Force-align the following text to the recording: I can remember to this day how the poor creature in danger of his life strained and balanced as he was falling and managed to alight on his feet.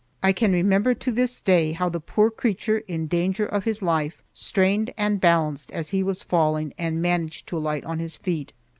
I 0.23 0.33
can 0.33 0.51
remember 0.51 0.95
to 0.95 1.11
this 1.11 1.39
day 1.41 1.73
how 1.73 1.87
the 1.87 1.99
poor 1.99 2.31
creature 2.31 2.79
in 2.87 3.05
danger 3.05 3.45
of 3.45 3.65
his 3.65 3.83
life 3.83 4.23
strained 4.33 4.91
and 4.97 5.21
balanced 5.21 5.69
as 5.69 5.89
he 5.89 6.01
was 6.01 6.23
falling 6.23 6.73
and 6.75 7.03
managed 7.03 7.45
to 7.49 7.57
alight 7.59 7.83
on 7.85 7.99
his 7.99 8.15
feet. 8.15 8.51